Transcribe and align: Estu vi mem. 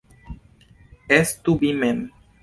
Estu 1.17 1.55
vi 1.65 1.71
mem. 1.83 2.01